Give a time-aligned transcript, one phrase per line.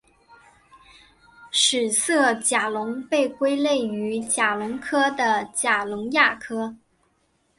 [1.51, 6.75] 史色甲龙被归类于甲龙科的甲龙亚科。